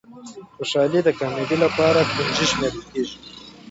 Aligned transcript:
خوشالي 0.55 0.99
د 1.03 1.09
کامیابۍ 1.19 1.57
لپاره 1.65 2.01
کونجي 2.13 2.45
شمېرل 2.51 2.81
کېږي. 2.91 3.17